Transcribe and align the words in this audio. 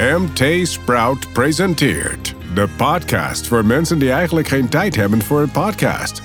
MT 0.00 0.68
Sprout 0.68 1.32
presenteert 1.32 2.34
de 2.54 2.68
podcast 2.76 3.46
voor 3.46 3.64
mensen 3.64 3.98
die 3.98 4.10
eigenlijk 4.10 4.48
geen 4.48 4.68
tijd 4.68 4.96
hebben 4.96 5.22
voor 5.22 5.40
een 5.40 5.50
podcast. 5.50 6.22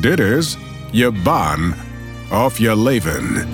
Dit 0.00 0.20
is 0.20 0.56
je 0.90 1.12
baan 1.22 1.74
of 2.30 2.58
je 2.58 2.78
leven. 2.78 3.48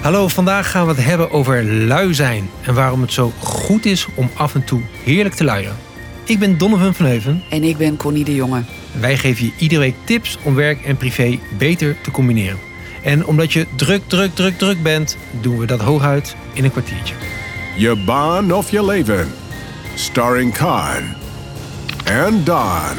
Hallo, 0.00 0.28
vandaag 0.28 0.70
gaan 0.70 0.86
we 0.86 0.92
het 0.92 1.04
hebben 1.04 1.30
over 1.30 1.64
lui 1.64 2.14
zijn 2.14 2.50
en 2.62 2.74
waarom 2.74 3.00
het 3.00 3.12
zo 3.12 3.32
goed 3.38 3.84
is 3.84 4.06
om 4.14 4.30
af 4.34 4.54
en 4.54 4.64
toe 4.64 4.80
heerlijk 5.04 5.34
te 5.34 5.44
luieren. 5.44 5.76
Ik 6.24 6.38
ben 6.38 6.58
Donovan 6.58 6.94
van 6.94 7.06
Heuven. 7.06 7.42
En 7.50 7.64
ik 7.64 7.76
ben 7.76 7.96
Connie 7.96 8.24
de 8.24 8.34
Jonge. 8.34 8.62
Wij 9.00 9.16
geven 9.16 9.44
je 9.44 9.52
iedere 9.58 9.80
week 9.80 9.94
tips 10.04 10.38
om 10.42 10.54
werk 10.54 10.84
en 10.84 10.96
privé 10.96 11.38
beter 11.58 11.96
te 12.02 12.10
combineren. 12.10 12.58
En 13.02 13.26
omdat 13.26 13.52
je 13.52 13.66
druk, 13.76 14.02
druk, 14.06 14.34
druk, 14.34 14.58
druk 14.58 14.82
bent, 14.82 15.16
doen 15.40 15.58
we 15.58 15.66
dat 15.66 15.80
hooguit 15.80 16.36
in 16.52 16.64
een 16.64 16.70
kwartiertje. 16.70 17.27
Je 17.78 17.96
baan 17.96 18.52
of 18.52 18.70
je 18.70 18.84
leven. 18.84 19.28
Starring 19.94 20.52
Khan 20.52 21.02
en 22.04 22.44
Don. 22.44 22.96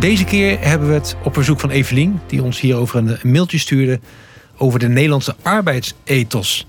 Deze 0.00 0.24
keer 0.24 0.60
hebben 0.60 0.88
we 0.88 0.94
het 0.94 1.16
op 1.24 1.34
verzoek 1.34 1.60
van 1.60 1.70
Evelien, 1.70 2.20
die 2.26 2.42
ons 2.42 2.60
hierover 2.60 2.98
een 2.98 3.18
mailtje 3.32 3.58
stuurde, 3.58 4.00
over 4.56 4.78
de 4.78 4.88
Nederlandse 4.88 5.36
arbeidsethos. 5.42 6.66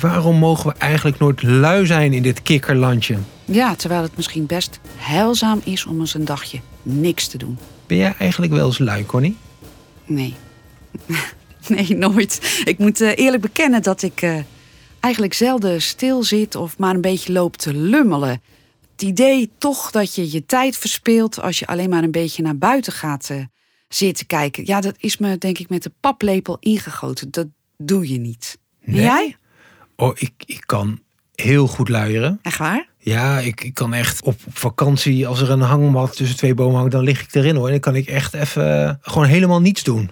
Waarom 0.00 0.36
mogen 0.36 0.70
we 0.70 0.78
eigenlijk 0.78 1.18
nooit 1.18 1.42
lui 1.42 1.86
zijn 1.86 2.12
in 2.12 2.22
dit 2.22 2.42
kikkerlandje? 2.42 3.16
Ja, 3.44 3.74
terwijl 3.74 4.02
het 4.02 4.16
misschien 4.16 4.46
best 4.46 4.80
heilzaam 4.96 5.60
is 5.64 5.86
om 5.86 6.00
eens 6.00 6.14
een 6.14 6.24
dagje 6.24 6.60
niks 6.82 7.26
te 7.26 7.38
doen. 7.38 7.58
Ben 7.86 7.96
jij 7.96 8.14
eigenlijk 8.18 8.52
wel 8.52 8.66
eens 8.66 8.78
lui, 8.78 9.06
Connie? 9.06 9.36
Nee. 10.04 10.34
nee, 11.68 11.96
nooit. 11.96 12.62
Ik 12.64 12.78
moet 12.78 13.00
eh, 13.00 13.10
eerlijk 13.16 13.42
bekennen 13.42 13.82
dat 13.82 14.02
ik 14.02 14.22
eh, 14.22 14.38
eigenlijk 15.00 15.34
zelden 15.34 15.82
stil 15.82 16.22
zit 16.22 16.54
of 16.54 16.78
maar 16.78 16.94
een 16.94 17.00
beetje 17.00 17.32
loop 17.32 17.56
te 17.56 17.74
lummelen. 17.74 18.42
Het 18.92 19.02
idee 19.02 19.50
toch 19.58 19.90
dat 19.90 20.14
je 20.14 20.32
je 20.32 20.46
tijd 20.46 20.76
verspeelt 20.76 21.40
als 21.40 21.58
je 21.58 21.66
alleen 21.66 21.90
maar 21.90 22.02
een 22.02 22.10
beetje 22.10 22.42
naar 22.42 22.58
buiten 22.58 22.92
gaat 22.92 23.28
uh, 23.32 23.44
zitten 23.88 24.26
kijken. 24.26 24.66
Ja, 24.66 24.80
dat 24.80 24.94
is 24.98 25.18
me 25.18 25.38
denk 25.38 25.58
ik 25.58 25.68
met 25.68 25.82
de 25.82 25.92
paplepel 26.00 26.56
ingegoten. 26.60 27.30
Dat 27.30 27.46
doe 27.76 28.12
je 28.12 28.18
niet. 28.18 28.58
Nee? 28.84 29.02
jij? 29.02 29.36
Oh, 29.96 30.12
ik, 30.14 30.32
ik 30.46 30.62
kan 30.66 31.00
heel 31.34 31.66
goed 31.66 31.88
luieren. 31.88 32.38
Echt 32.42 32.58
waar? 32.58 32.88
Ja, 32.98 33.38
ik, 33.38 33.64
ik 33.64 33.74
kan 33.74 33.94
echt 33.94 34.22
op, 34.22 34.34
op 34.46 34.58
vakantie, 34.58 35.26
als 35.26 35.40
er 35.40 35.50
een 35.50 35.60
hangmat 35.60 36.16
tussen 36.16 36.36
twee 36.36 36.54
bomen 36.54 36.76
hangt, 36.76 36.92
dan 36.92 37.04
lig 37.04 37.22
ik 37.22 37.34
erin 37.34 37.56
hoor. 37.56 37.66
En 37.66 37.70
dan 37.70 37.80
kan 37.80 37.96
ik 37.96 38.06
echt 38.06 38.34
even 38.34 38.88
eh, 38.88 38.94
gewoon 39.00 39.28
helemaal 39.28 39.60
niets 39.60 39.82
doen. 39.82 40.10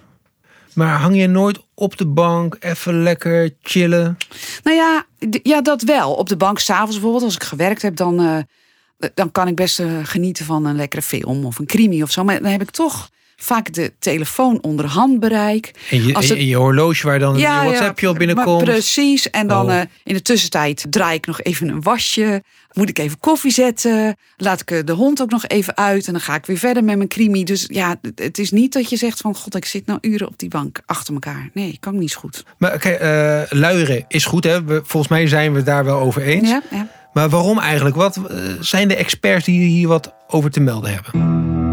Maar 0.77 0.99
hang 0.99 1.15
je 1.15 1.27
nooit 1.27 1.59
op 1.73 1.97
de 1.97 2.05
bank, 2.05 2.57
even 2.59 3.03
lekker 3.03 3.53
chillen? 3.61 4.17
Nou 4.63 4.75
ja, 4.75 5.05
ja, 5.43 5.61
dat 5.61 5.81
wel. 5.81 6.13
Op 6.13 6.29
de 6.29 6.37
bank 6.37 6.59
s'avonds 6.59 6.91
bijvoorbeeld, 6.93 7.23
als 7.23 7.35
ik 7.35 7.43
gewerkt 7.43 7.81
heb, 7.81 7.95
dan, 7.95 8.19
eh, 8.19 9.09
dan 9.13 9.31
kan 9.31 9.47
ik 9.47 9.55
best 9.55 9.79
eh, 9.79 9.87
genieten 10.03 10.45
van 10.45 10.65
een 10.65 10.75
lekkere 10.75 11.01
film 11.01 11.45
of 11.45 11.59
een 11.59 11.65
crimi 11.65 12.03
of 12.03 12.11
zo. 12.11 12.23
Maar 12.23 12.41
dan 12.41 12.51
heb 12.51 12.61
ik 12.61 12.69
toch 12.69 13.09
vaak 13.39 13.73
de 13.73 13.93
telefoon 13.99 14.61
onder 14.61 14.85
handbereik. 14.85 15.71
En 15.89 16.05
je, 16.07 16.13
Als 16.13 16.25
en 16.25 16.31
het- 16.31 16.39
je, 16.39 16.47
je 16.47 16.55
horloge 16.55 17.07
waar 17.07 17.19
dan 17.19 17.37
je 17.37 17.45
WhatsAppje 17.47 18.09
op 18.09 18.17
binnenkomt. 18.17 18.63
Precies. 18.63 19.29
En 19.29 19.47
dan 19.47 19.65
Oh. 19.65 19.75
eh, 19.79 19.81
in 20.03 20.13
de 20.13 20.21
tussentijd 20.21 20.85
draai 20.89 21.15
ik 21.15 21.25
nog 21.25 21.41
even 21.41 21.67
een 21.69 21.81
wasje. 21.81 22.43
Moet 22.73 22.89
ik 22.89 22.99
even 22.99 23.19
koffie 23.19 23.51
zetten. 23.51 24.15
Laat 24.37 24.61
ik 24.61 24.71
eh, 24.71 24.79
de 24.85 24.91
hond 24.91 25.21
ook 25.21 25.29
nog 25.29 25.47
even 25.47 25.77
uit. 25.77 26.05
En 26.07 26.11
dan 26.13 26.21
ga 26.21 26.35
ik 26.35 26.45
weer 26.45 26.57
verder 26.57 26.83
met 26.83 26.97
mijn 26.97 27.09
crimi. 27.09 27.43
Dus 27.43 27.65
ja, 27.67 27.95
het- 28.15 28.37
is 28.37 28.51
niet 28.51 28.73
dat 28.73 28.89
je 28.89 28.95
zegt 28.97 29.19
van... 29.21 29.35
God, 29.35 29.55
ik 29.55 29.65
zit 29.65 29.85
nou 29.85 29.99
uren 30.01 30.27
op 30.27 30.37
die 30.39 30.49
bank 30.49 30.81
achter 30.85 31.13
elkaar. 31.13 31.49
Nee, 31.53 31.77
kan 31.79 31.97
niet 31.97 32.11
zo 32.11 32.19
goed. 32.19 32.43
Maar 32.57 32.73
oké, 32.73 32.89
eh, 32.89 33.41
luieren 33.59 34.05
is 34.07 34.25
goed 34.25 34.43
hè. 34.43 34.59
Volgens 34.67 35.07
mij 35.07 35.27
zijn 35.27 35.51
we 35.51 35.57
het 35.57 35.65
daar 35.65 35.85
wel 35.85 35.99
over 35.99 36.21
eens. 36.21 36.49
Ja, 36.49 36.61
ja. 36.71 36.87
Maar 37.13 37.29
waarom 37.29 37.59
eigenlijk? 37.59 37.95
Wat 37.95 38.19
zijn 38.59 38.87
de 38.87 38.95
experts 38.95 39.45
die 39.45 39.59
hier 39.67 39.87
wat 39.87 40.13
over 40.27 40.51
te 40.51 40.59
melden 40.59 40.93
hebben? 40.93 41.66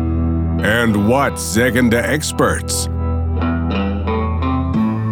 And 0.64 0.97
what 0.97 1.41
zeggen 1.41 1.88
de 1.88 1.97
experts? 1.97 2.84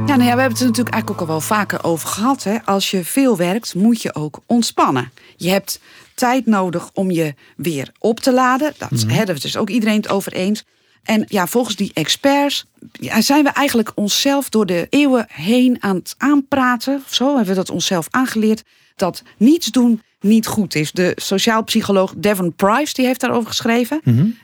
Ja, 0.07 0.19
nou 0.19 0.23
ja, 0.23 0.35
we 0.35 0.41
hebben 0.41 0.49
het 0.51 0.61
er 0.61 0.67
natuurlijk 0.67 0.95
eigenlijk 0.95 1.11
ook 1.11 1.21
al 1.21 1.27
wel 1.27 1.41
vaker 1.41 1.85
over 1.85 2.09
gehad. 2.09 2.43
Hè. 2.43 2.57
Als 2.65 2.91
je 2.91 3.05
veel 3.05 3.37
werkt, 3.37 3.75
moet 3.75 4.03
je 4.03 4.15
ook 4.15 4.41
ontspannen. 4.47 5.13
Je 5.37 5.49
hebt 5.51 5.81
tijd 6.15 6.47
nodig 6.47 6.91
om 6.95 7.11
je 7.11 7.35
weer 7.57 7.91
op 7.99 8.21
te 8.21 8.33
laden. 8.33 8.73
Dat 8.79 8.91
Mhm. 8.91 9.09
hebben 9.09 9.27
we 9.27 9.33
het 9.33 9.43
dus 9.43 9.57
ook 9.57 9.71
iedereen 9.71 9.97
het 9.97 10.09
over 10.09 10.33
eens. 10.33 10.65
En 11.03 11.25
ja, 11.29 11.47
volgens 11.47 11.77
die 11.77 11.91
experts 11.95 12.67
ja, 12.93 13.21
zijn 13.21 13.45
we 13.45 13.51
eigenlijk 13.51 13.93
onszelf 13.95 14.49
door 14.49 14.67
de 14.67 14.87
eeuwen 14.91 15.27
heen 15.33 15.77
aan 15.81 15.97
het 15.97 16.15
aanpraten. 16.19 17.03
Of 17.07 17.15
zo 17.15 17.27
hebben 17.27 17.47
we 17.47 17.55
dat 17.55 17.71
onszelf 17.71 18.07
aangeleerd. 18.11 18.63
Dat 19.03 19.23
niets 19.37 19.67
doen 19.67 20.03
niet 20.21 20.47
goed 20.47 20.75
is. 20.75 20.93
De 20.93 21.13
sociaal 21.17 21.65
psycholoog 21.65 22.15
Devon 22.17 22.55
Price 22.55 22.95
die 22.95 23.07
heeft 23.07 23.21
daarover 23.21 23.49
geschreven. 23.49 24.01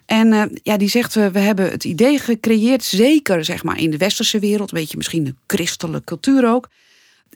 En 0.06 0.32
eh, 0.32 0.42
ja, 0.62 0.76
die 0.76 0.88
zegt, 0.88 1.14
we, 1.14 1.30
we 1.30 1.38
hebben 1.38 1.70
het 1.70 1.84
idee 1.84 2.18
gecreëerd, 2.18 2.84
zeker 2.84 3.44
zeg 3.44 3.62
maar 3.62 3.78
in 3.80 3.90
de 3.90 3.96
westerse 3.96 4.38
wereld, 4.38 4.70
weet 4.70 4.90
je, 4.90 4.96
misschien 4.96 5.24
de 5.24 5.34
christelijke 5.46 6.04
cultuur 6.04 6.48
ook. 6.48 6.68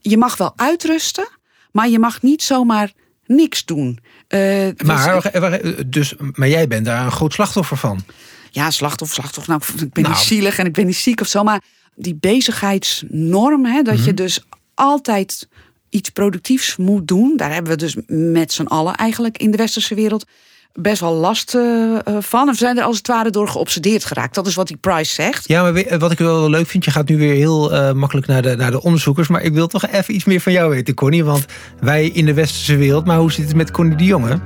Je 0.00 0.16
mag 0.18 0.36
wel 0.36 0.52
uitrusten, 0.56 1.28
maar 1.72 1.88
je 1.88 1.98
mag 1.98 2.22
niet 2.22 2.42
zomaar 2.42 2.92
niks 3.26 3.64
doen. 3.64 3.98
Eh, 4.28 4.38
Maar, 4.84 5.20
dus- 5.22 5.30
eh, 5.30 5.54
eh, 5.54 5.78
dus, 5.86 6.14
maar 6.32 6.48
jij 6.48 6.66
bent 6.68 6.84
daar 6.84 7.04
een 7.04 7.12
groot 7.12 7.32
slachtoffer 7.32 7.76
van. 7.76 8.04
ja, 8.50 8.70
slachtoffer, 8.70 9.16
slachtoffer. 9.16 9.52
Nou, 9.52 9.84
ik 9.86 9.92
ben 9.92 10.02
Nou. 10.02 10.14
niet 10.14 10.24
zielig 10.24 10.58
en 10.58 10.66
ik 10.66 10.72
ben 10.72 10.86
niet 10.86 10.96
ziek 10.96 11.20
of 11.20 11.26
zo. 11.26 11.42
Maar 11.42 11.62
die 11.94 12.14
bezigheidsnorm, 12.14 13.64
hè, 13.66 13.82
dat 13.82 14.04
je 14.04 14.14
dus 14.14 14.44
altijd 14.74 15.48
iets 15.92 16.10
productiefs 16.10 16.76
moet 16.76 17.08
doen. 17.08 17.36
Daar 17.36 17.52
hebben 17.52 17.72
we 17.72 17.78
dus 17.78 17.96
met 18.06 18.52
z'n 18.52 18.66
allen 18.66 18.94
eigenlijk 18.94 19.38
in 19.38 19.50
de 19.50 19.56
westerse 19.56 19.94
wereld 19.94 20.24
best 20.74 21.00
wel 21.00 21.14
last 21.14 21.54
eh, 21.54 21.94
eh, 21.94 22.16
van. 22.18 22.46
En 22.46 22.52
we 22.52 22.58
zijn 22.58 22.78
er 22.78 22.84
als 22.84 22.96
het 22.96 23.06
ware 23.06 23.30
door 23.30 23.48
geobsedeerd 23.48 24.04
geraakt. 24.04 24.34
Dat 24.34 24.46
is 24.46 24.54
wat 24.54 24.66
die 24.66 24.76
Price 24.76 25.14
zegt. 25.14 25.48
Ja, 25.48 25.62
maar 25.62 25.74
eh, 25.74 25.98
wat 25.98 26.12
ik 26.12 26.18
wel 26.18 26.50
leuk 26.50 26.66
vind, 26.66 26.84
je 26.84 26.90
gaat 26.90 27.08
nu 27.08 27.16
weer 27.16 27.34
heel 27.34 27.94
makkelijk 27.94 28.26
naar 28.26 28.42
de, 28.42 28.56
naar 28.56 28.70
de 28.70 28.82
onderzoekers. 28.82 29.28
Maar 29.28 29.42
ik 29.42 29.52
wil 29.52 29.66
toch 29.66 29.86
even 29.86 30.14
iets 30.14 30.24
meer 30.24 30.40
van 30.40 30.52
jou 30.52 30.70
weten, 30.70 30.94
Connie. 30.94 31.24
Want 31.24 31.44
wij 31.80 32.06
in 32.06 32.26
de 32.26 32.34
westerse 32.34 32.76
wereld, 32.76 33.04
maar 33.04 33.18
hoe 33.18 33.32
zit 33.32 33.46
het 33.46 33.56
met 33.56 33.70
Connie 33.70 33.96
de 33.96 34.04
Jonge? 34.04 34.40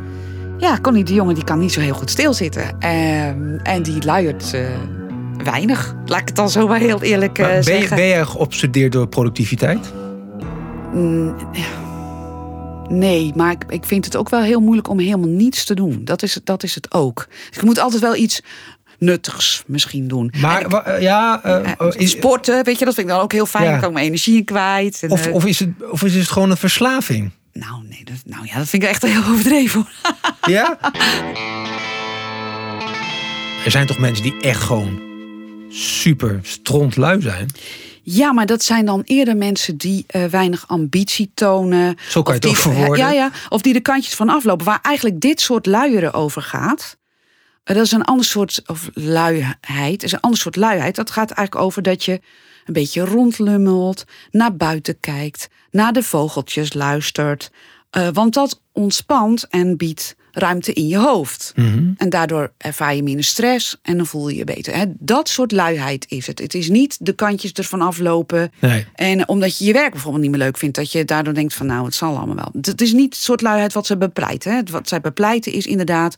Ja, 0.59 0.79
Connie 0.83 1.05
de 1.05 1.15
Jonge 1.15 1.35
die 1.35 1.45
kan 1.45 1.59
niet 1.59 1.73
zo 1.73 1.81
heel 1.81 1.95
goed 1.95 2.11
stilzitten. 2.11 2.79
Ehm, 2.79 3.57
en 3.63 3.83
die 3.83 4.05
luiert 4.05 4.57
weinig. 5.45 5.95
Laat 6.07 6.21
ik 6.21 6.27
het 6.27 6.37
dan 6.37 6.51
zo 6.51 6.67
maar 6.67 6.81
heel 6.81 7.03
eerlijk 7.03 7.33
ben, 7.33 7.57
je, 7.57 7.63
zeggen. 7.63 7.97
ben 7.97 8.09
jij 8.09 8.25
geobsedeerd 8.25 8.93
door 8.93 9.09
productiviteit? 9.09 9.93
Nee, 12.89 13.33
maar 13.35 13.51
ik, 13.51 13.65
ik 13.69 13.85
vind 13.85 14.05
het 14.05 14.17
ook 14.17 14.29
wel 14.29 14.41
heel 14.43 14.61
moeilijk 14.61 14.89
om 14.89 14.99
helemaal 14.99 15.29
niets 15.29 15.65
te 15.65 15.75
doen. 15.75 16.01
Dat 16.05 16.23
is, 16.23 16.35
het- 16.35 16.47
dat 16.47 16.63
is 16.63 16.75
het 16.75 16.93
ook. 16.95 17.27
Dus 17.51 17.59
je 17.61 17.67
moet 17.67 17.79
altijd 17.79 18.03
wel 18.03 18.17
iets 18.17 18.41
nuttigs 18.99 19.63
misschien 19.67 20.09
doen. 20.09 20.33
Maar 20.41 20.63
eh, 20.67 21.01
ja, 21.03 21.41
eh, 21.45 21.71
eh, 21.79 21.87
is, 21.97 22.11
sporten, 22.11 22.65
weet 22.65 22.79
je, 22.79 22.85
dat 22.85 22.95
vind 22.95 23.07
ik 23.07 23.13
dan 23.13 23.23
ook 23.23 23.33
heel 23.33 23.47
fijn. 23.47 23.65
Ja. 23.65 23.71
Dan 23.71 23.79
kan 23.81 23.89
ik 23.89 23.95
mijn 23.95 24.07
energie 24.07 24.37
in 24.37 24.45
kwijt. 24.45 25.03
En, 25.03 25.11
of, 25.11 25.27
of, 25.27 25.45
is 25.45 25.59
het, 25.59 25.69
of 25.91 26.03
is 26.03 26.15
het 26.15 26.29
gewoon 26.29 26.51
een 26.51 26.57
verslaving? 26.57 27.31
nou, 27.53 27.83
nee, 27.89 28.05
dat, 28.05 28.17
nou 28.25 28.47
ja, 28.47 28.59
dat 28.59 28.69
vind 28.69 28.83
ik 28.83 28.89
echt 28.89 29.03
heel 29.03 29.23
overdreven. 29.33 29.87
Ja? 30.47 30.79
Er 33.65 33.71
zijn 33.71 33.87
toch 33.87 33.99
mensen 33.99 34.23
die 34.23 34.41
echt 34.41 34.63
gewoon 34.63 35.01
super 35.69 36.39
strontlui 36.43 37.21
zijn? 37.21 37.47
Ja, 38.09 38.33
maar 38.33 38.47
dat 38.47 38.63
zijn 38.63 38.87
dan 38.87 39.03
eerder 39.05 39.37
mensen 39.37 39.77
die 39.77 40.05
eh, 40.07 40.25
weinig 40.25 40.69
ambitie 40.69 41.31
tonen. 41.35 41.97
Zo 42.09 42.23
kan 42.23 42.35
je 42.35 42.41
het 42.41 42.49
ook 42.49 42.57
verwoorden. 42.57 42.97
Ja, 42.99 43.11
ja, 43.11 43.31
of 43.49 43.61
die 43.61 43.73
de 43.73 43.81
kantjes 43.81 44.15
van 44.15 44.29
aflopen. 44.29 44.67
Waar 44.67 44.79
eigenlijk 44.83 45.21
dit 45.21 45.41
soort 45.41 45.67
luieren 45.67 46.13
over 46.13 46.43
gaat. 46.43 46.97
Eh, 47.65 47.77
Dat 47.77 47.85
is 47.85 47.93
een 47.93 48.05
ander 48.05 48.25
soort 48.25 48.63
of 48.67 48.91
luiheid. 48.95 50.03
is 50.03 50.13
een 50.13 50.21
ander 50.21 50.39
soort 50.41 50.57
luiheid. 50.57 50.95
Dat 50.95 51.11
gaat 51.11 51.31
eigenlijk 51.31 51.67
over 51.67 51.83
dat 51.83 52.05
je 52.05 52.21
een 52.65 52.73
beetje 52.73 53.05
rondlummelt, 53.05 54.05
naar 54.31 54.57
buiten 54.57 55.01
kijkt, 55.01 55.49
naar 55.71 55.93
de 55.93 56.03
vogeltjes 56.03 56.73
luistert. 56.73 57.51
Eh, 57.91 58.09
want 58.13 58.35
dat 58.35 58.63
ontspant 58.73 59.47
en 59.49 59.77
biedt 59.77 60.17
ruimte 60.39 60.73
in 60.73 60.89
je 60.89 60.99
hoofd. 60.99 61.53
En 61.97 62.09
daardoor 62.09 62.53
ervaar 62.59 62.95
je 62.95 63.03
minder 63.03 63.25
stress 63.25 63.77
en 63.83 63.97
dan 63.97 64.07
voel 64.07 64.29
je 64.29 64.37
je 64.37 64.45
beter. 64.45 64.75
Hè, 64.75 64.85
Dat 64.99 65.29
soort 65.29 65.53
luiheid 65.53 66.07
is 66.09 66.27
het. 66.27 66.39
Het 66.39 66.55
is 66.55 66.69
niet 66.69 66.97
de 67.01 67.13
kantjes 67.13 67.53
ervan 67.53 67.81
aflopen. 67.81 68.53
Nee. 68.61 68.87
En 68.95 69.29
omdat 69.29 69.59
je 69.59 69.65
je 69.65 69.73
werk 69.73 69.91
bijvoorbeeld 69.91 70.23
niet 70.23 70.31
meer 70.33 70.41
leuk 70.41 70.57
vindt, 70.59 70.77
dat 70.77 70.93
je 70.93 71.05
daardoor 71.05 71.35
denkt 71.35 71.55
van 71.55 71.67
nou, 71.67 71.85
het 71.85 71.95
zal 71.95 72.17
allemaal 72.17 72.37
wel. 72.37 72.51
Het 72.63 72.81
is 72.81 72.93
niet 72.93 73.15
het 73.15 73.23
soort 73.23 73.41
luiheid 73.41 73.73
wat 73.73 73.87
ze 73.87 73.97
bepleiten. 73.97 74.55
Hè. 74.55 74.63
Wat 74.71 74.89
zij 74.89 75.01
bepleiten 75.01 75.53
is 75.53 75.67
inderdaad 75.67 76.17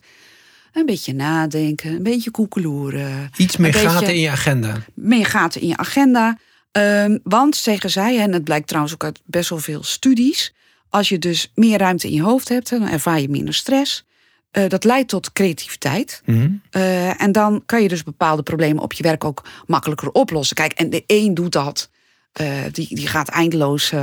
een 0.73 0.85
beetje 0.85 1.13
nadenken, 1.13 1.91
een 1.91 2.03
beetje 2.03 2.31
koekeloeren. 2.31 3.29
Iets 3.37 3.57
meer 3.57 3.73
gaten 3.73 3.99
beetje 3.99 4.13
in 4.13 4.19
je 4.19 4.29
agenda. 4.29 4.75
meer 4.93 5.25
gaten 5.25 5.61
in 5.61 5.67
je 5.67 5.77
agenda. 5.77 6.37
Ehm, 6.71 7.17
want 7.23 7.55
zeggen 7.55 7.89
zij, 7.89 8.19
en 8.19 8.33
het 8.33 8.43
blijkt 8.43 8.67
trouwens 8.67 8.93
ook 8.93 9.03
uit 9.03 9.19
best 9.25 9.49
wel 9.49 9.59
veel 9.59 9.83
studies, 9.83 10.53
als 10.89 11.09
je 11.09 11.19
dus 11.19 11.51
meer 11.55 11.77
ruimte 11.77 12.07
in 12.07 12.13
je 12.13 12.21
hoofd 12.21 12.49
hebt, 12.49 12.69
dan 12.69 12.87
ervaar 12.87 13.19
je 13.21 13.29
minder 13.29 13.53
stress. 13.53 14.07
Eh, 14.51 14.67
dat 14.67 14.83
leidt 14.83 15.09
tot 15.09 15.31
creativiteit. 15.31 16.21
Mhm. 16.25 16.49
Eh, 16.69 17.21
en 17.21 17.31
dan 17.31 17.63
kan 17.65 17.81
je 17.81 17.87
dus 17.87 18.03
bepaalde 18.03 18.43
problemen 18.43 18.83
op 18.83 18.93
je 18.93 19.03
werk 19.03 19.23
ook 19.23 19.45
makkelijker 19.65 20.11
oplossen. 20.11 20.55
Kijk, 20.55 20.71
en 20.71 20.89
de 20.89 21.03
een 21.07 21.33
doet 21.33 21.51
dat. 21.51 21.89
eh, 22.31 22.47
die, 22.71 22.95
die 22.95 23.07
gaat 23.07 23.29
eindeloos 23.29 23.93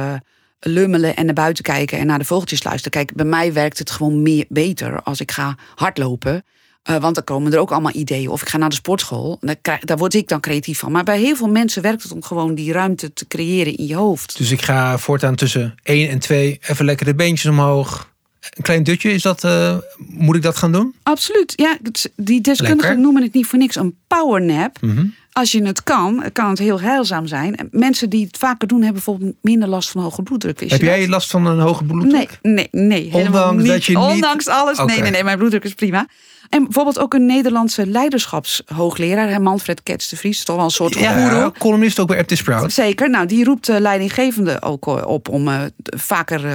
lummelen 0.60 1.16
en 1.16 1.24
naar 1.24 1.34
buiten 1.34 1.64
kijken 1.64 1.98
en 1.98 2.06
naar 2.06 2.18
de 2.18 2.24
vogeltjes 2.24 2.62
luisteren. 2.64 2.92
Kijk, 2.92 3.16
bij 3.16 3.24
mij 3.24 3.52
werkt 3.52 3.78
het 3.78 3.90
gewoon 3.90 4.22
meer, 4.22 4.44
beter 4.48 5.02
als 5.02 5.20
ik 5.20 5.30
ga 5.30 5.56
hardlopen. 5.74 6.44
Want 6.82 7.14
dan 7.14 7.24
komen 7.24 7.52
er 7.52 7.58
ook 7.58 7.70
allemaal 7.70 7.94
ideeën. 7.94 8.28
Of 8.28 8.42
ik 8.42 8.48
ga 8.48 8.58
naar 8.58 8.68
de 8.68 8.74
sportschool. 8.74 9.38
Daar, 9.40 9.56
krijg, 9.56 9.80
daar 9.80 9.96
word 9.96 10.14
ik 10.14 10.28
dan 10.28 10.40
creatief 10.40 10.78
van. 10.78 10.92
Maar 10.92 11.04
bij 11.04 11.18
heel 11.18 11.36
veel 11.36 11.48
mensen 11.48 11.82
werkt 11.82 12.02
het 12.02 12.12
om 12.12 12.22
gewoon 12.22 12.54
die 12.54 12.72
ruimte 12.72 13.12
te 13.12 13.26
creëren 13.26 13.76
in 13.76 13.86
je 13.86 13.94
hoofd. 13.94 14.36
Dus 14.38 14.50
ik 14.50 14.62
ga 14.62 14.98
voortaan 14.98 15.34
tussen 15.34 15.74
1 15.82 16.08
en 16.08 16.18
2 16.18 16.58
even 16.62 16.84
lekker 16.84 17.06
de 17.06 17.14
beentjes 17.14 17.50
omhoog. 17.50 18.14
Een 18.50 18.62
klein 18.62 18.82
dutje, 18.82 19.10
is 19.10 19.22
dat, 19.22 19.44
uh, 19.44 19.76
moet 19.96 20.36
ik 20.36 20.42
dat 20.42 20.56
gaan 20.56 20.72
doen? 20.72 20.94
Absoluut. 21.02 21.52
Ja, 21.56 21.76
die 22.16 22.40
deskundigen 22.40 23.00
noemen 23.00 23.22
het 23.22 23.32
niet 23.32 23.46
voor 23.46 23.58
niks 23.58 23.76
een 23.76 23.96
powernap. 24.06 24.78
Mm 24.80 24.96
-hmm. 24.96 25.14
Als 25.32 25.52
je 25.52 25.62
het 25.62 25.82
kan, 25.82 26.24
kan 26.32 26.48
het 26.48 26.58
heel 26.58 26.80
heilzaam 26.80 27.26
zijn. 27.26 27.68
Mensen 27.70 28.10
die 28.10 28.26
het 28.26 28.36
vaker 28.36 28.68
doen, 28.68 28.82
hebben 28.82 29.02
bijvoorbeeld 29.04 29.34
minder 29.42 29.68
last 29.68 29.90
van 29.90 30.02
hoge 30.02 30.22
bloeddruk. 30.22 30.70
Heb 30.70 30.80
jij 30.80 31.08
last 31.08 31.30
van 31.30 31.46
een 31.46 31.58
hoge 31.58 31.84
bloeddruk? 31.84 32.38
Nee, 32.42 32.68
nee, 32.68 32.68
nee. 32.70 33.12
Ondanks 33.12 33.62
niet. 33.62 33.72
dat 33.72 33.84
je 33.84 33.98
niet... 33.98 34.06
Ondanks 34.06 34.48
alles. 34.48 34.78
Okay. 34.78 34.86
Nee, 34.86 35.02
nee, 35.02 35.10
nee, 35.10 35.24
mijn 35.24 35.38
bloeddruk 35.38 35.64
is 35.64 35.74
prima. 35.74 36.06
En 36.48 36.62
bijvoorbeeld 36.62 36.98
ook 36.98 37.14
een 37.14 37.26
Nederlandse 37.26 37.86
leiderschapshoogleraar, 37.86 39.42
Manfred 39.42 39.82
Kets 39.82 40.08
de 40.08 40.16
Vries, 40.16 40.44
toch 40.44 40.56
wel 40.56 40.64
een 40.64 40.70
soort 40.70 40.98
ja, 40.98 41.52
columnist 41.58 41.98
ook 41.98 42.08
bij 42.08 42.18
RT 42.18 42.36
Sprout. 42.36 42.72
Zeker. 42.72 43.10
Nou, 43.10 43.26
die 43.26 43.44
roept 43.44 43.66
de 43.66 43.80
leidinggevende 43.80 44.62
ook 44.62 44.86
op 44.86 45.28
om 45.28 45.48
uh, 45.48 45.60
vaker 45.96 46.44
uh, 46.44 46.52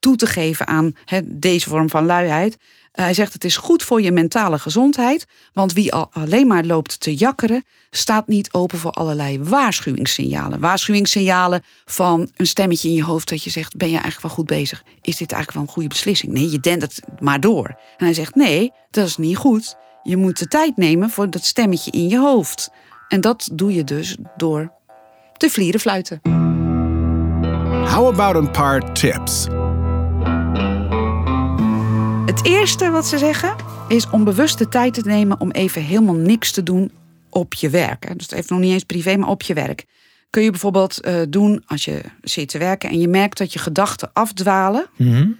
toe 0.00 0.16
te 0.16 0.26
geven 0.26 0.66
aan 0.66 0.96
deze 1.24 1.68
vorm 1.68 1.90
van 1.90 2.06
luiheid. 2.06 2.58
Hij 2.92 3.14
zegt 3.14 3.32
het 3.32 3.44
is 3.44 3.56
goed 3.56 3.82
voor 3.82 4.02
je 4.02 4.12
mentale 4.12 4.58
gezondheid, 4.58 5.26
want 5.52 5.72
wie 5.72 5.92
al 5.92 6.08
alleen 6.12 6.46
maar 6.46 6.64
loopt 6.64 7.00
te 7.00 7.14
jakkeren, 7.14 7.64
staat 7.90 8.28
niet 8.28 8.52
open 8.52 8.78
voor 8.78 8.90
allerlei 8.90 9.42
waarschuwingssignalen. 9.42 10.60
Waarschuwingssignalen 10.60 11.62
van 11.84 12.30
een 12.36 12.46
stemmetje 12.46 12.88
in 12.88 12.94
je 12.94 13.04
hoofd 13.04 13.28
dat 13.28 13.44
je 13.44 13.50
zegt, 13.50 13.76
ben 13.76 13.88
je 13.88 13.94
eigenlijk 13.94 14.22
wel 14.22 14.34
goed 14.34 14.46
bezig? 14.46 14.82
Is 15.00 15.16
dit 15.16 15.32
eigenlijk 15.32 15.52
wel 15.52 15.62
een 15.62 15.68
goede 15.68 15.88
beslissing? 15.88 16.32
Nee, 16.32 16.50
je 16.50 16.60
denkt 16.60 16.82
het 16.82 17.00
maar 17.20 17.40
door. 17.40 17.66
En 17.68 18.04
hij 18.04 18.14
zegt, 18.14 18.34
nee, 18.34 18.72
dat 18.90 19.06
is 19.06 19.16
niet 19.16 19.36
goed. 19.36 19.76
Je 20.02 20.16
moet 20.16 20.38
de 20.38 20.46
tijd 20.46 20.76
nemen 20.76 21.10
voor 21.10 21.30
dat 21.30 21.44
stemmetje 21.44 21.90
in 21.90 22.08
je 22.08 22.18
hoofd. 22.18 22.70
En 23.08 23.20
dat 23.20 23.48
doe 23.52 23.74
je 23.74 23.84
dus 23.84 24.16
door 24.36 24.72
te 25.36 25.50
vlieren 25.50 25.80
fluiten. 25.80 26.20
How 27.84 28.06
about 28.06 28.34
een 28.34 28.50
paar 28.50 28.92
tips? 28.92 29.46
Het 32.30 32.46
eerste 32.46 32.90
wat 32.90 33.06
ze 33.06 33.18
zeggen 33.18 33.56
is 33.88 34.10
om 34.10 34.24
bewust 34.24 34.58
de 34.58 34.68
tijd 34.68 34.94
te 34.94 35.00
nemen 35.04 35.40
om 35.40 35.50
even 35.50 35.82
helemaal 35.82 36.14
niks 36.14 36.50
te 36.50 36.62
doen 36.62 36.90
op 37.30 37.54
je 37.54 37.70
werk. 37.70 38.18
Dus 38.18 38.30
even 38.30 38.46
nog 38.48 38.64
niet 38.64 38.72
eens 38.72 38.84
privé, 38.84 39.16
maar 39.16 39.28
op 39.28 39.42
je 39.42 39.54
werk. 39.54 39.84
Kun 40.30 40.42
je 40.42 40.50
bijvoorbeeld 40.50 41.06
uh, 41.06 41.14
doen 41.28 41.62
als 41.66 41.84
je 41.84 42.00
zit 42.22 42.48
te 42.48 42.58
werken 42.58 42.90
en 42.90 43.00
je 43.00 43.08
merkt 43.08 43.38
dat 43.38 43.52
je 43.52 43.58
gedachten 43.58 44.10
afdwalen. 44.12 44.86
Mm 44.96 45.12
-hmm. 45.12 45.38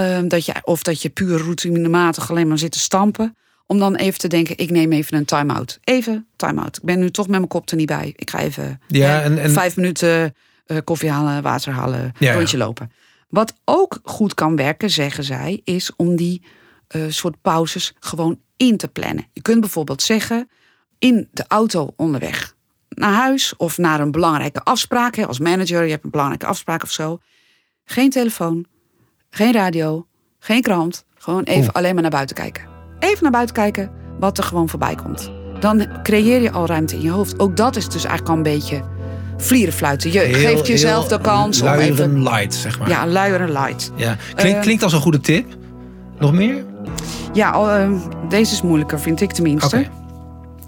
uh, 0.00 0.18
dat 0.28 0.46
je, 0.46 0.54
of 0.62 0.82
dat 0.82 1.02
je 1.02 1.08
puur 1.08 1.38
routinematig 1.38 2.30
alleen 2.30 2.48
maar 2.48 2.58
zit 2.58 2.72
te 2.72 2.78
stampen. 2.78 3.36
Om 3.66 3.78
dan 3.78 3.94
even 3.94 4.18
te 4.18 4.28
denken, 4.28 4.58
ik 4.58 4.70
neem 4.70 4.92
even 4.92 5.16
een 5.16 5.24
time-out. 5.24 5.78
Even 5.84 6.26
time-out. 6.36 6.76
Ik 6.76 6.82
ben 6.82 6.98
nu 6.98 7.10
toch 7.10 7.26
met 7.26 7.36
mijn 7.36 7.48
kop 7.48 7.70
er 7.70 7.76
niet 7.76 7.86
bij. 7.86 8.12
Ik 8.16 8.30
ga 8.30 8.38
even 8.38 8.80
ja, 8.86 9.22
en, 9.22 9.38
en... 9.38 9.50
vijf 9.50 9.76
minuten 9.76 10.34
uh, 10.66 10.78
koffie 10.84 11.10
halen, 11.10 11.42
water 11.42 11.72
halen, 11.72 12.12
ja, 12.18 12.34
rondje 12.34 12.56
lopen. 12.56 12.90
Wat 13.28 13.54
ook 13.64 13.98
goed 14.02 14.34
kan 14.34 14.56
werken, 14.56 14.90
zeggen 14.90 15.24
zij, 15.24 15.60
is 15.64 15.90
om 15.96 16.16
die 16.16 16.42
uh, 16.96 17.04
soort 17.08 17.40
pauzes 17.42 17.94
gewoon 17.98 18.40
in 18.56 18.76
te 18.76 18.88
plannen. 18.88 19.26
Je 19.32 19.42
kunt 19.42 19.60
bijvoorbeeld 19.60 20.02
zeggen 20.02 20.48
in 20.98 21.28
de 21.32 21.44
auto 21.48 21.92
onderweg 21.96 22.54
naar 22.88 23.12
huis 23.12 23.56
of 23.56 23.78
naar 23.78 24.00
een 24.00 24.10
belangrijke 24.10 24.62
afspraak. 24.62 25.18
Als 25.18 25.38
manager, 25.38 25.84
je 25.84 25.90
hebt 25.90 26.04
een 26.04 26.10
belangrijke 26.10 26.46
afspraak 26.46 26.82
of 26.82 26.90
zo. 26.90 27.18
Geen 27.84 28.10
telefoon, 28.10 28.66
geen 29.30 29.52
radio, 29.52 30.06
geen 30.38 30.62
krant. 30.62 31.04
Gewoon 31.14 31.42
even 31.42 31.72
alleen 31.72 31.92
maar 31.92 32.02
naar 32.02 32.10
buiten 32.10 32.36
kijken. 32.36 32.68
Even 32.98 33.22
naar 33.22 33.32
buiten 33.32 33.54
kijken 33.54 33.92
wat 34.18 34.38
er 34.38 34.44
gewoon 34.44 34.68
voorbij 34.68 34.94
komt. 34.94 35.30
Dan 35.60 36.02
creëer 36.02 36.42
je 36.42 36.50
al 36.50 36.66
ruimte 36.66 36.94
in 36.94 37.02
je 37.02 37.10
hoofd. 37.10 37.38
Ook 37.38 37.56
dat 37.56 37.76
is 37.76 37.84
dus 37.84 38.04
eigenlijk 38.04 38.28
al 38.28 38.36
een 38.36 38.42
beetje 38.42 38.95
vlieren 39.36 39.74
fluiten. 39.74 40.12
Je 40.12 40.18
heel, 40.18 40.34
geeft 40.34 40.66
jezelf 40.66 41.08
de 41.08 41.20
kans 41.20 41.60
om 41.60 41.68
even... 41.68 42.22
light, 42.22 42.54
zeg 42.54 42.78
maar. 42.78 42.88
Ja, 42.88 43.06
luier 43.06 43.48
light. 43.48 43.92
Ja. 43.96 44.16
Klink, 44.34 44.56
uh, 44.56 44.62
klinkt 44.62 44.82
als 44.82 44.92
een 44.92 45.00
goede 45.00 45.20
tip. 45.20 45.56
Nog 46.18 46.32
meer? 46.32 46.64
Ja, 47.32 47.80
uh, 47.84 48.00
deze 48.28 48.52
is 48.52 48.62
moeilijker, 48.62 49.00
vind 49.00 49.20
ik 49.20 49.32
tenminste. 49.32 49.76
Okay. 49.76 49.90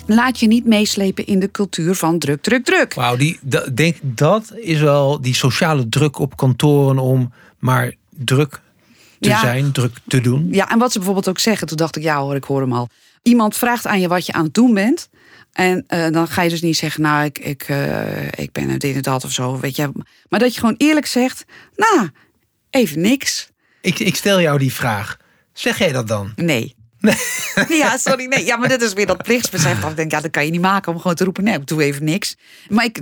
Laat 0.07 0.41
je 0.41 0.47
niet 0.47 0.67
meeslepen 0.67 1.27
in 1.27 1.39
de 1.39 1.51
cultuur 1.51 1.95
van 1.95 2.19
druk, 2.19 2.43
druk, 2.43 2.65
druk. 2.65 2.95
Wauw, 2.95 3.17
die, 3.17 3.39
dat, 3.43 3.77
denk, 3.77 3.97
dat 4.01 4.53
is 4.55 4.81
wel 4.81 5.21
die 5.21 5.35
sociale 5.35 5.89
druk 5.89 6.19
op 6.19 6.37
kantoren 6.37 6.99
om 6.99 7.33
maar 7.59 7.93
druk 8.11 8.61
te 9.21 9.29
ja. 9.29 9.41
zijn, 9.41 9.73
druk 9.73 9.97
te 10.07 10.21
doen. 10.21 10.49
Ja, 10.51 10.71
en 10.71 10.79
wat 10.79 10.93
ze 10.93 10.99
bijvoorbeeld 10.99 11.29
ook 11.29 11.39
zeggen, 11.39 11.67
toen 11.67 11.77
dacht 11.77 11.97
ik, 11.97 12.03
ja 12.03 12.21
hoor, 12.21 12.35
ik 12.35 12.45
hoor 12.45 12.61
hem 12.61 12.73
al. 12.73 12.89
Iemand 13.23 13.57
vraagt 13.57 13.87
aan 13.87 14.01
je 14.01 14.09
wat 14.09 14.27
je 14.27 14.33
aan 14.33 14.45
het 14.45 14.55
doen 14.55 14.75
bent. 14.75 15.09
En 15.53 15.85
uh, 15.89 16.09
dan 16.11 16.29
ga 16.29 16.43
je 16.43 16.51
dus 16.51 16.63
niet 16.63 16.77
zeggen, 16.77 17.03
nou, 17.03 17.25
ik, 17.25 17.39
ik, 17.39 17.69
uh, 17.69 18.27
ik 18.27 18.53
ben 18.53 18.79
dit 18.79 18.95
en 18.95 19.03
dat 19.03 19.25
of 19.25 19.33
zo, 19.33 19.59
weet 19.59 19.77
je. 19.77 19.91
Maar 20.29 20.41
dat 20.41 20.55
je 20.55 20.61
gewoon 20.61 20.75
eerlijk 20.79 21.07
zegt, 21.07 21.45
nou, 21.77 22.09
even 22.71 23.01
niks. 23.01 23.49
Ik, 23.81 23.99
ik 23.99 24.17
stel 24.17 24.41
jou 24.41 24.59
die 24.59 24.73
vraag. 24.73 25.17
Zeg 25.53 25.79
jij 25.79 25.93
dat 25.93 26.09
dan? 26.09 26.33
Nee. 26.37 26.78
Nee. 27.01 27.17
Ja, 27.69 27.97
sorry. 27.97 28.25
Nee. 28.25 28.45
Ja, 28.45 28.57
maar 28.57 28.69
dit 28.69 28.83
is 28.83 28.93
weer 28.93 29.07
dat 29.07 29.23
plichtsbesef. 29.23 29.85
Ik 29.85 29.97
denk, 29.97 30.11
ja, 30.11 30.21
dat 30.21 30.31
kan 30.31 30.45
je 30.45 30.51
niet 30.51 30.61
maken 30.61 30.93
om 30.93 31.01
gewoon 31.01 31.17
te 31.17 31.25
roepen: 31.25 31.45
nee, 31.45 31.55
ik 31.55 31.67
doe 31.67 31.83
even 31.83 32.05
niks. 32.05 32.37
Maar 32.69 32.85
ik, 32.85 32.97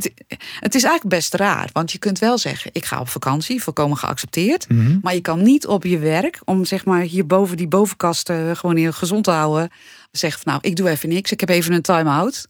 het 0.61 0.75
is 0.75 0.83
eigenlijk 0.83 1.15
best 1.15 1.35
raar. 1.35 1.69
Want 1.73 1.93
je 1.93 1.99
kunt 1.99 2.19
wel 2.19 2.39
zeggen: 2.39 2.71
ik 2.75 2.85
ga 2.85 3.01
op 3.01 3.09
vakantie, 3.09 3.63
volkomen 3.63 3.97
geaccepteerd. 3.97 4.69
Mm 4.69 4.87
-hmm. 4.87 4.99
Maar 5.03 5.15
je 5.15 5.21
kan 5.21 5.43
niet 5.43 5.67
op 5.67 5.85
je 5.85 5.99
werk, 5.99 6.41
om 6.45 6.65
zeg 6.65 6.85
maar 6.85 7.01
hierboven 7.01 7.57
die 7.57 7.69
bovenkast 7.69 8.31
uh, 8.31 8.51
gewoon 8.55 8.77
heel 8.77 8.93
gezond 8.93 9.25
te 9.25 9.31
houden, 9.31 9.71
zeggen: 10.11 10.43
van, 10.43 10.53
nou, 10.53 10.69
ik 10.69 10.77
doe 10.77 10.89
even 10.89 11.09
niks. 11.09 11.33
Ik 11.33 11.41
heb 11.41 11.49
even 11.49 11.73
een 11.73 11.83
time-out. 11.83 12.47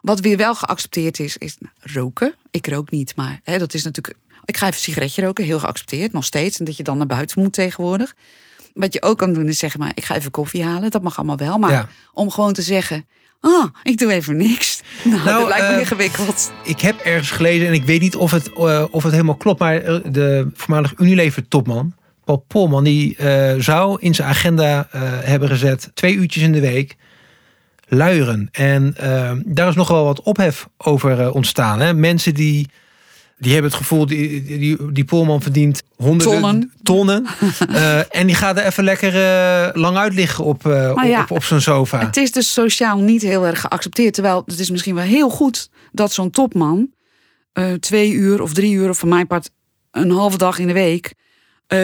Wat 0.00 0.20
weer 0.20 0.36
wel 0.36 0.54
geaccepteerd 0.54 1.20
is, 1.20 1.36
is 1.36 1.56
roken. 1.80 2.34
Ik 2.50 2.66
rook 2.66 2.90
niet, 2.90 3.16
maar 3.16 3.40
hè, 3.42 3.58
dat 3.58 3.74
is 3.74 3.84
natuurlijk. 3.84 4.16
Ik 4.44 4.56
ga 4.56 4.66
even 4.66 4.76
een 4.76 4.84
sigaretje 4.84 5.22
roken, 5.22 5.44
heel 5.44 5.58
geaccepteerd, 5.58 6.12
nog 6.12 6.24
steeds. 6.24 6.58
En 6.58 6.64
dat 6.64 6.76
je 6.76 6.82
dan 6.82 6.96
naar 6.96 7.06
buiten 7.06 7.42
moet 7.42 7.52
tegenwoordig 7.52 8.14
wat 8.74 8.92
je 8.92 9.02
ook 9.02 9.18
kan 9.18 9.32
doen 9.32 9.48
is 9.48 9.58
zeggen 9.58 9.80
maar, 9.80 9.92
ik 9.94 10.04
ga 10.04 10.16
even 10.16 10.30
koffie 10.30 10.64
halen. 10.64 10.90
Dat 10.90 11.02
mag 11.02 11.18
allemaal 11.18 11.36
wel. 11.36 11.58
Maar 11.58 11.70
ja. 11.70 11.88
om 12.12 12.30
gewoon 12.30 12.52
te 12.52 12.62
zeggen, 12.62 13.06
ah, 13.40 13.64
ik 13.82 13.98
doe 13.98 14.12
even 14.12 14.36
niks. 14.36 14.80
Nou, 15.04 15.22
nou 15.24 15.38
dat 15.40 15.48
lijkt 15.48 15.68
me 15.68 15.72
uh, 15.72 15.80
ingewikkeld. 15.80 16.52
Ik 16.64 16.80
heb 16.80 17.00
ergens 17.00 17.30
gelezen 17.30 17.66
en 17.66 17.72
ik 17.72 17.84
weet 17.84 18.00
niet 18.00 18.16
of 18.16 18.30
het, 18.30 18.50
uh, 18.58 18.84
of 18.90 19.02
het 19.02 19.12
helemaal 19.12 19.36
klopt. 19.36 19.58
Maar 19.58 19.82
de 20.12 20.48
voormalig 20.54 20.94
Unilever 20.98 21.48
topman, 21.48 21.94
Paul 22.24 22.44
Polman, 22.48 22.84
die 22.84 23.16
uh, 23.20 23.54
zou 23.58 23.96
in 24.00 24.14
zijn 24.14 24.28
agenda 24.28 24.88
hebben 25.24 25.48
gezet 25.48 25.90
twee 25.94 26.14
uurtjes 26.14 26.42
in 26.42 26.52
de 26.52 26.60
week 26.60 26.96
luieren. 27.88 28.48
En 28.52 28.94
daar 29.46 29.68
is 29.68 29.74
nogal 29.74 30.04
wat 30.04 30.22
ophef 30.22 30.68
over 30.76 31.32
ontstaan. 31.32 31.80
Hè? 31.80 31.94
Mensen 31.94 32.34
die 32.34 32.68
die 33.38 33.52
hebben 33.52 33.70
het 33.70 33.80
gevoel, 33.80 34.06
die, 34.06 34.44
die, 34.58 34.92
die 34.92 35.04
Polman 35.04 35.42
verdient 35.42 35.82
honderden 35.96 36.40
tonnen. 36.40 36.72
tonnen 36.82 37.26
uh, 37.70 37.98
en 38.20 38.26
die 38.26 38.36
gaat 38.36 38.58
er 38.58 38.64
even 38.64 38.84
lekker 38.84 39.14
uh, 39.14 39.82
lang 39.82 39.96
uit 39.96 40.14
liggen 40.14 40.44
op, 40.44 40.66
uh, 40.66 40.92
ja, 41.04 41.20
op, 41.20 41.30
op 41.30 41.44
zijn 41.44 41.62
sofa. 41.62 42.06
Het 42.06 42.16
is 42.16 42.32
dus 42.32 42.52
sociaal 42.52 42.98
niet 42.98 43.22
heel 43.22 43.46
erg 43.46 43.60
geaccepteerd. 43.60 44.14
Terwijl 44.14 44.42
het 44.46 44.58
is 44.58 44.70
misschien 44.70 44.94
wel 44.94 45.04
heel 45.04 45.30
goed 45.30 45.70
dat 45.92 46.12
zo'n 46.12 46.30
topman 46.30 46.90
twee 47.80 48.12
uur 48.12 48.42
of 48.42 48.52
drie 48.52 48.72
uur, 48.72 48.88
of 48.88 48.98
van 48.98 49.08
mijn 49.08 49.26
part 49.26 49.50
een 49.90 50.10
halve 50.10 50.38
dag 50.38 50.58
in 50.58 50.66
de 50.66 50.72
week, 50.72 51.14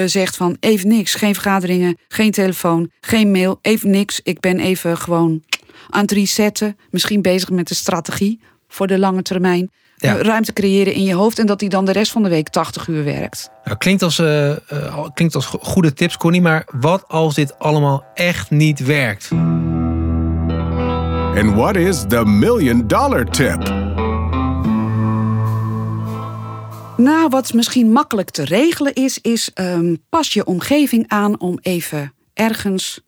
zegt 0.06 0.36
van 0.36 0.56
even 0.60 0.88
niks. 0.88 1.14
Geen 1.14 1.34
vergaderingen, 1.34 1.98
geen 2.08 2.30
telefoon, 2.30 2.90
geen 3.00 3.30
mail, 3.30 3.58
even 3.62 3.90
niks. 3.90 4.20
Ik 4.22 4.40
ben 4.40 4.60
even 4.60 4.96
gewoon 4.96 5.42
aan 5.90 6.02
het 6.02 6.12
resetten. 6.12 6.76
Misschien 6.90 7.22
bezig 7.22 7.50
met 7.50 7.68
de 7.68 7.74
strategie 7.74 8.40
voor 8.68 8.86
de 8.86 8.98
lange 8.98 9.22
termijn 9.22 9.70
ja. 10.04 10.22
ruimte 10.22 10.52
creëren 10.52 10.92
in 10.92 11.02
je 11.02 11.14
hoofd. 11.14 11.38
En 11.38 11.46
dat 11.46 11.60
hij 11.60 11.68
dan 11.68 11.84
de 11.84 11.92
rest 11.92 12.12
van 12.12 12.22
de 12.22 12.28
week 12.28 12.48
80 12.48 12.86
uur 12.86 13.04
werkt. 13.04 13.50
Nou, 13.64 13.76
klinkt, 13.76 14.02
als, 14.02 14.18
uh, 14.18 14.48
uh, 14.48 15.06
klinkt 15.14 15.34
als 15.34 15.46
goede 15.46 15.92
tips, 15.92 16.16
Connie. 16.16 16.40
Maar 16.40 16.66
wat 16.80 17.04
als 17.08 17.34
dit 17.34 17.58
allemaal 17.58 18.04
echt 18.14 18.50
niet 18.50 18.84
werkt? 18.84 19.28
En 21.34 21.54
what 21.54 21.76
is 21.76 22.04
the 22.08 22.24
million 22.24 22.86
dollar 22.86 23.24
tip? 23.24 23.72
Nou, 26.96 27.28
wat 27.28 27.52
misschien 27.52 27.92
makkelijk 27.92 28.30
te 28.30 28.44
regelen 28.44 28.94
is, 28.94 29.18
is 29.22 29.50
um, 29.54 29.98
pas 30.08 30.32
je 30.32 30.44
omgeving 30.44 31.04
aan 31.08 31.40
om 31.40 31.58
even 31.62 32.12
ergens 32.34 33.00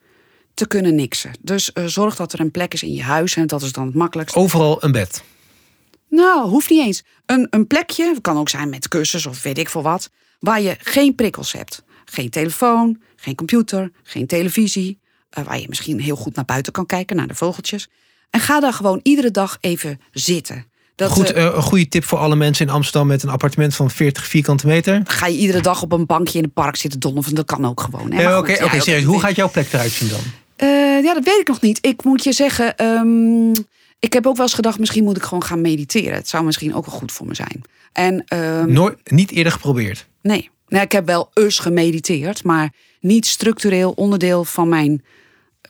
te 0.55 0.67
kunnen 0.67 0.95
niksen. 0.95 1.31
Dus 1.41 1.71
uh, 1.75 1.85
zorg 1.85 2.17
dat 2.17 2.33
er 2.33 2.41
een 2.41 2.51
plek 2.51 2.73
is 2.73 2.83
in 2.83 2.93
je 2.93 3.03
huis 3.03 3.37
en 3.37 3.47
dat 3.47 3.63
is 3.63 3.73
dan 3.73 3.87
het 3.87 3.95
makkelijkste. 3.95 4.39
Overal 4.39 4.85
een 4.85 4.93
bed. 4.93 5.23
Nou, 6.09 6.49
hoeft 6.49 6.71
niet 6.71 6.85
eens. 6.87 7.03
Een, 7.27 7.47
een 7.51 7.67
plekje, 7.67 8.15
kan 8.21 8.39
ook 8.39 8.49
zijn 8.49 8.69
met 8.69 8.89
kussens 8.89 9.27
of 9.27 9.43
weet 9.43 9.59
ik 9.59 9.69
veel 9.69 9.83
wat, 9.83 10.11
waar 10.39 10.61
je 10.61 10.77
geen 10.79 11.15
prikkels 11.15 11.53
hebt. 11.53 11.83
Geen 12.05 12.31
telefoon, 12.31 13.01
geen 13.17 13.35
computer, 13.35 13.91
geen 14.03 14.27
televisie. 14.27 14.99
Uh, 15.39 15.45
waar 15.45 15.61
je 15.61 15.69
misschien 15.69 16.01
heel 16.01 16.17
goed 16.17 16.35
naar 16.35 16.45
buiten 16.45 16.73
kan 16.73 16.87
kijken, 16.87 17.17
naar 17.17 17.27
de 17.27 17.35
vogeltjes. 17.35 17.89
En 18.31 18.41
ga 18.41 18.61
daar 18.61 18.73
gewoon 18.73 19.01
iedere 19.03 19.31
dag 19.31 19.59
even 19.61 20.01
zitten. 20.13 20.67
Dat, 20.95 21.11
Goed, 21.11 21.33
eh, 21.33 21.47
eh, 21.47 21.55
een 21.55 21.63
goede 21.63 21.89
tip 21.89 22.05
voor 22.05 22.19
alle 22.19 22.37
mensen 22.37 22.67
in 22.67 22.73
Amsterdam 22.73 23.07
met 23.07 23.23
een 23.23 23.29
appartement 23.29 23.75
van 23.75 23.91
40 23.91 24.27
vierkante 24.27 24.67
meter. 24.67 25.03
ga 25.05 25.27
je 25.27 25.39
iedere 25.39 25.61
dag 25.61 25.83
op 25.83 25.93
een 25.93 26.07
bankje 26.07 26.39
in 26.39 26.45
het 26.45 26.53
park 26.53 26.77
zitten 26.77 27.01
donnen? 27.01 27.35
Dat 27.35 27.45
kan 27.45 27.67
ook 27.67 27.81
gewoon. 27.81 28.13
Eh, 28.13 28.37
Oké, 28.39 28.53
ja, 28.53 28.65
oké, 28.65 28.81
serieus. 28.81 29.05
Hoe 29.05 29.21
gaat 29.21 29.37
jouw 29.37 29.51
plek 29.51 29.73
eruit 29.73 29.91
zien 29.91 30.09
dan? 30.09 30.21
Eh, 30.57 31.03
ja, 31.03 31.15
dat 31.15 31.25
weet 31.25 31.41
ik 31.41 31.49
nog 31.49 31.61
niet. 31.61 31.79
Ik 31.81 32.05
moet 32.05 32.25
je 32.25 32.33
zeggen, 32.33 32.77
ehm, 32.77 33.53
ik 33.99 34.13
heb 34.13 34.27
ook 34.27 34.37
wel 34.37 34.47
eens 34.47 34.55
gedacht, 34.55 34.79
misschien 34.79 35.05
moet 35.05 35.17
ik 35.17 35.23
gewoon 35.23 35.45
gaan 35.45 35.61
mediteren. 35.61 36.15
Het 36.15 36.29
zou 36.29 36.45
misschien 36.45 36.75
ook 36.75 36.87
wel 36.87 36.95
goed 36.95 37.13
voor 37.13 37.27
me 37.27 37.35
zijn. 37.35 37.63
En 37.93 38.25
ehm, 38.27 38.73
Nooit, 38.73 39.11
niet 39.11 39.31
eerder 39.31 39.53
geprobeerd. 39.53 40.07
nee. 40.23 40.51
nee, 40.69 40.83
ik 40.83 40.93
heb 40.93 41.07
wel 41.07 41.31
eens 41.35 41.59
gemediteerd, 41.59 42.45
maar 42.45 42.73
niet 43.01 43.27
structureel 43.27 43.91
onderdeel 43.91 44.45
van 44.45 44.69
mijn 44.69 45.05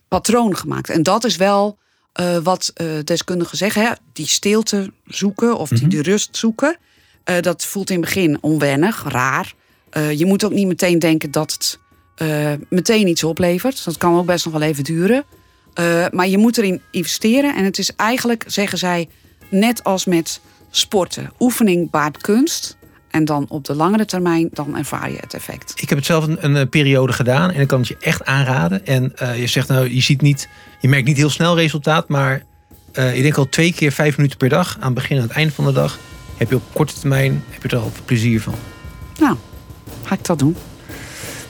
patroon 0.08 0.56
gemaakt. 0.56 0.90
En 0.90 1.02
dat 1.02 1.24
is 1.24 1.36
wel 1.36 1.78
eh, 2.12 2.36
wat 2.36 2.70
eh, 2.74 2.86
deskundigen 3.04 3.56
zeggen. 3.56 3.82
Hè? 3.82 3.92
Die 4.12 4.26
stilte 4.26 4.92
zoeken 5.04 5.56
of 5.56 5.68
die, 5.68 5.88
die 5.88 6.02
rust 6.02 6.36
zoeken. 6.36 6.78
Eh, 7.24 7.40
dat 7.40 7.64
voelt 7.64 7.90
in 7.90 7.96
het 7.96 8.04
begin 8.04 8.38
onwennig, 8.40 9.04
raar. 9.08 9.54
Je 10.16 10.26
moet 10.26 10.44
ook 10.44 10.52
niet 10.52 10.66
meteen 10.66 10.98
denken 10.98 11.30
dat 11.30 11.52
het 11.52 11.78
meteen 12.68 13.08
iets 13.08 13.24
oplevert. 13.24 13.84
Dat 13.84 13.96
kan 13.96 14.16
ook 14.16 14.26
best 14.26 14.44
nog 14.44 14.54
wel 14.54 14.62
even 14.62 14.84
duren. 14.84 15.24
Eh, 15.76 16.06
maar 16.10 16.28
je 16.28 16.38
moet 16.38 16.58
erin 16.58 16.80
investeren. 16.90 17.54
En 17.54 17.64
het 17.64 17.78
is 17.78 17.92
eigenlijk, 17.96 18.44
zeggen 18.46 18.78
zij, 18.78 19.08
net 19.48 19.84
als 19.84 20.04
met 20.04 20.40
sporten. 20.70 21.32
Oefening 21.38 21.90
baart 21.90 22.16
kunst. 22.16 22.76
En 23.10 23.24
dan 23.24 23.46
op 23.48 23.64
de 23.64 23.74
langere 23.74 24.04
termijn, 24.04 24.48
dan 24.52 24.76
ervaar 24.76 25.10
je 25.10 25.16
het 25.20 25.34
effect. 25.34 25.72
Ik 25.76 25.88
heb 25.88 25.98
het 25.98 26.06
zelf 26.06 26.26
een, 26.26 26.44
een 26.44 26.56
eh, 26.56 26.68
periode 26.68 27.12
gedaan 27.12 27.50
en 27.50 27.60
ik 27.60 27.68
kan 27.68 27.78
het 27.78 27.88
je 27.88 27.96
echt 28.00 28.24
aanraden. 28.24 28.86
En 28.86 29.16
eh, 29.16 29.40
je 29.40 29.46
zegt 29.46 29.68
nou, 29.68 29.94
je 29.94 30.00
ziet 30.00 30.20
niet, 30.20 30.48
je 30.80 30.88
merkt 30.88 31.06
niet 31.06 31.16
heel 31.16 31.30
snel 31.30 31.56
resultaat, 31.56 32.08
maar 32.08 32.44
eh, 32.92 33.16
ik 33.16 33.22
denk 33.22 33.36
al 33.36 33.48
twee 33.48 33.72
keer 33.72 33.92
vijf 33.92 34.16
minuten 34.16 34.38
per 34.38 34.48
dag, 34.48 34.76
aan 34.76 34.84
het 34.84 34.94
begin 34.94 35.16
en 35.16 35.22
aan 35.22 35.28
het 35.28 35.36
eind 35.36 35.52
van 35.52 35.64
de 35.64 35.72
dag, 35.72 35.98
heb 36.36 36.50
je 36.50 36.56
op 36.56 36.62
korte 36.72 36.94
termijn 36.94 37.44
heb 37.50 37.62
je 37.62 37.68
er 37.68 37.82
al 37.82 37.92
plezier 38.04 38.40
van. 38.40 38.54
Nou, 39.20 39.36
ga 40.02 40.14
ik 40.14 40.24
dat 40.24 40.38
doen. 40.38 40.56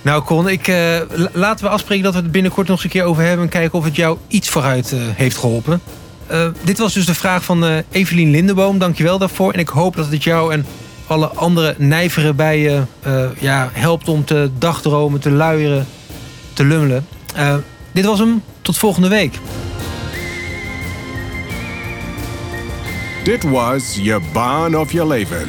Nou, 0.07 0.23
Con, 0.23 0.49
ik, 0.49 0.69
eh, 0.69 0.77
la- 1.11 1.31
laten 1.33 1.65
we 1.65 1.71
afspreken 1.71 2.05
dat 2.05 2.15
we 2.15 2.21
het 2.21 2.31
binnenkort 2.33 2.67
nog 2.67 2.77
eens 2.77 2.85
een 2.85 2.91
keer 2.91 3.05
over 3.05 3.23
hebben 3.23 3.45
en 3.45 3.51
kijken 3.51 3.79
of 3.79 3.85
het 3.85 3.97
jou 3.97 4.19
iets 4.29 4.49
vooruit 4.49 4.93
eh, 4.93 4.99
heeft 5.03 5.37
geholpen. 5.37 5.81
Eh, 6.27 6.47
dit 6.63 6.79
was 6.79 6.93
dus 6.95 7.07
de 7.07 7.15
vraag 7.15 7.45
van 7.45 7.65
Evelien 7.91 8.31
Lindeboom. 8.31 8.79
Dankjewel 8.79 9.19
daarvoor. 9.19 9.53
En 9.53 9.59
ik 9.59 9.69
hoop 9.69 9.97
dat 9.97 10.11
het 10.11 10.25
jou 10.25 10.53
en 10.53 10.67
alle 11.07 11.27
andere 11.27 11.75
nijveren 11.79 12.37
bij 12.37 12.61
je 12.61 12.83
ja, 13.39 13.71
helpt 13.73 14.09
om 14.09 14.25
te 14.25 14.51
dagdromen, 14.59 15.21
te 15.21 15.31
luieren, 15.31 15.87
te 16.53 16.65
lummelen. 16.65 17.07
Dit 17.93 18.05
was 18.05 18.19
hem. 18.19 18.43
Tot 18.63 18.79
volgende 18.79 19.09
week. 19.09 19.39
Dit 23.25 23.43
was 23.43 23.99
Je 24.03 24.21
Baan 24.33 24.77
of 24.77 24.93
Je 24.93 25.07
Leven. 25.07 25.49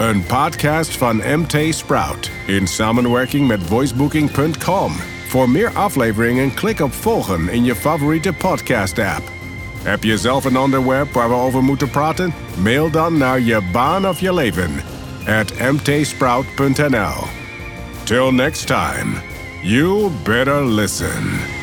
Een 0.00 0.22
podcast 0.22 0.96
van 0.96 1.16
MT 1.16 1.74
Sprout 1.74 2.30
in 2.46 2.66
samenwerking 2.66 3.46
met 3.46 3.62
voicebooking.com. 3.62 4.92
Voor 5.26 5.50
meer 5.50 5.70
afleveringen 5.70 6.54
klik 6.54 6.80
op 6.80 6.92
volgen 6.92 7.48
in 7.48 7.64
je 7.64 7.74
favoriete 7.74 8.32
podcast 8.32 8.98
app. 8.98 9.22
Heb 9.82 10.04
je 10.04 10.18
zelf 10.18 10.44
een 10.44 10.58
onderwerp 10.58 11.12
waar 11.12 11.28
we 11.28 11.34
over 11.34 11.62
moeten 11.62 11.90
praten? 11.90 12.34
Mail 12.62 12.90
dan 12.90 13.18
naar 13.18 13.40
je 13.40 13.60
baan 13.72 14.08
of 14.08 14.20
je 14.20 14.34
leven 14.34 14.70
at 15.26 15.72
mtsprout.nl. 15.72 17.24
Till 18.04 18.32
next 18.32 18.66
time, 18.66 19.12
you 19.62 20.10
better 20.24 20.64
listen. 20.64 21.59